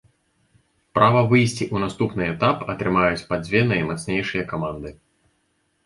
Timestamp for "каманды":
4.53-4.89